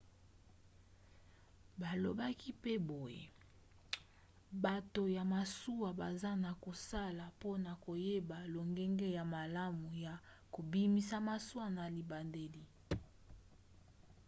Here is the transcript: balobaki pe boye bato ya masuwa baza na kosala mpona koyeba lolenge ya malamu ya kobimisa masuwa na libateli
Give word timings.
balobaki 1.81 2.51
pe 2.63 2.73
boye 2.89 3.23
bato 4.63 5.03
ya 5.15 5.23
masuwa 5.33 5.89
baza 5.99 6.31
na 6.43 6.51
kosala 6.63 7.23
mpona 7.35 7.71
koyeba 7.83 8.37
lolenge 8.53 9.07
ya 9.17 9.23
malamu 9.35 9.89
ya 10.05 10.13
kobimisa 10.53 11.17
masuwa 11.29 11.65
na 11.77 11.83
libateli 11.95 12.63